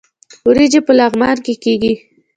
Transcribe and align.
وریجې 0.47 0.79
په 0.87 0.91
لغمان 0.99 1.37
کې 1.45 1.53
کیږي 1.63 1.93